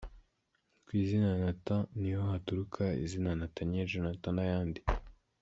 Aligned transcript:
Ku 0.85 0.91
izina 1.01 1.29
Nathan 1.41 1.81
niho 2.01 2.21
haturuka 2.31 2.83
izina 3.03 3.29
Nathaniel, 3.39 3.89
Jonathan 3.91 4.33
n’ayandi. 4.35 4.81